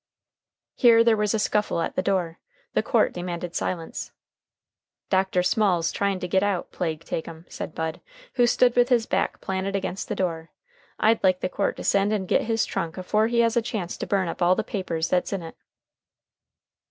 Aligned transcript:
Here 0.73 1.03
there 1.03 1.15
was 1.15 1.35
a 1.35 1.37
scuffle 1.37 1.79
at 1.79 1.95
the 1.95 2.01
door. 2.01 2.39
The 2.73 2.81
court 2.81 3.13
demanded 3.13 3.53
silence. 3.53 4.11
"Dr. 5.11 5.43
Small's 5.43 5.91
trying 5.91 6.19
to 6.21 6.27
git 6.27 6.41
out, 6.41 6.71
plague 6.71 7.03
take 7.03 7.27
him," 7.27 7.45
said 7.47 7.75
Bud, 7.75 8.01
who 8.33 8.47
stood 8.47 8.75
with 8.75 8.89
his 8.89 9.05
back 9.05 9.41
planted 9.41 9.75
against 9.75 10.07
the 10.07 10.15
door. 10.15 10.49
"I'd 10.99 11.23
like 11.23 11.41
the 11.41 11.49
court 11.49 11.77
to 11.77 11.83
send 11.83 12.11
and 12.11 12.27
git 12.27 12.41
his 12.45 12.65
trunk 12.65 12.97
afore 12.97 13.27
he 13.27 13.41
has 13.41 13.55
a 13.55 13.61
chance 13.61 13.95
to 13.97 14.07
burn 14.07 14.27
up 14.27 14.41
all 14.41 14.55
the 14.55 14.63
papers 14.63 15.07
that's 15.09 15.33
in 15.33 15.43
it." 15.43 15.55